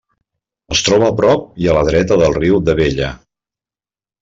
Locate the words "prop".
1.19-1.43